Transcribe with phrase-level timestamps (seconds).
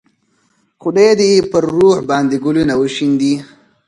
[0.81, 3.33] خدای دې یې پر روح باندې ګلونه وشیندي.